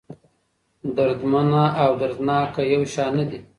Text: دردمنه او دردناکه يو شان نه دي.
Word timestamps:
دردمنه 0.95 1.63
او 1.83 1.91
دردناکه 2.01 2.61
يو 2.73 2.81
شان 2.93 3.11
نه 3.17 3.25
دي. 3.29 3.39